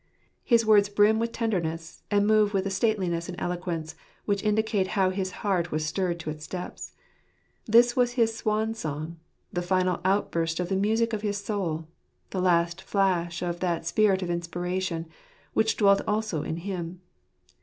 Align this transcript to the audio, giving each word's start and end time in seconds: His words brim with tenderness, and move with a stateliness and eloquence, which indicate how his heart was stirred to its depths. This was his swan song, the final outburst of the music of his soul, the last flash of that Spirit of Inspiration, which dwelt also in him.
His 0.43 0.65
words 0.65 0.89
brim 0.89 1.19
with 1.19 1.31
tenderness, 1.31 2.01
and 2.09 2.25
move 2.25 2.55
with 2.55 2.65
a 2.65 2.71
stateliness 2.71 3.29
and 3.29 3.39
eloquence, 3.39 3.93
which 4.25 4.41
indicate 4.41 4.87
how 4.97 5.11
his 5.11 5.29
heart 5.45 5.71
was 5.71 5.85
stirred 5.85 6.19
to 6.21 6.31
its 6.31 6.47
depths. 6.47 6.93
This 7.67 7.95
was 7.95 8.13
his 8.13 8.35
swan 8.35 8.73
song, 8.73 9.17
the 9.53 9.61
final 9.61 10.01
outburst 10.03 10.59
of 10.59 10.69
the 10.69 10.75
music 10.75 11.13
of 11.13 11.21
his 11.21 11.37
soul, 11.37 11.87
the 12.31 12.41
last 12.41 12.81
flash 12.81 13.43
of 13.43 13.59
that 13.59 13.85
Spirit 13.85 14.23
of 14.23 14.31
Inspiration, 14.31 15.05
which 15.53 15.77
dwelt 15.77 16.01
also 16.07 16.41
in 16.41 16.57
him. 16.57 17.01